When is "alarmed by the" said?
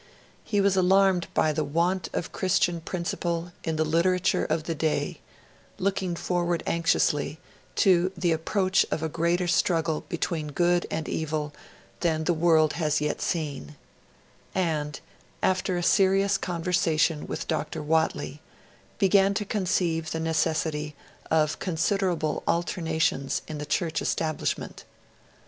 0.75-1.63